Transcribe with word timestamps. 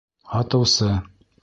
Һатыусы: 0.31 0.91